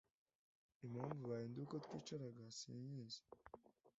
impamvu 0.85 1.21
bahinduye 1.31 1.63
uko 1.67 1.75
twicaraga 1.85 2.43
sinyizi 2.57 3.21